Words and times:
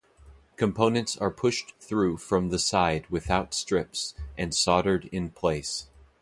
Components 0.55 1.15
are 1.17 1.29
pushed 1.29 1.75
through 1.79 2.17
from 2.17 2.49
the 2.49 2.57
side 2.57 3.05
without 3.11 3.53
strips 3.53 4.15
and 4.35 4.51
soldered 4.51 5.05
in 5.11 5.29
place. 5.29 5.89